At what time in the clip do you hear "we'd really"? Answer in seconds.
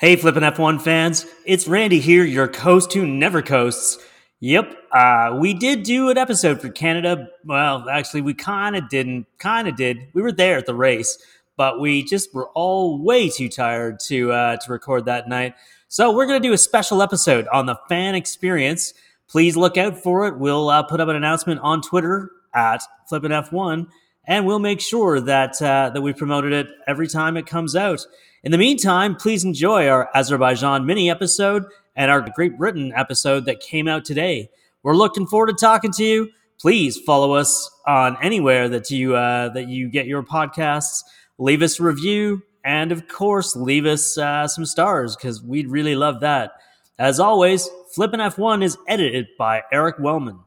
45.42-45.96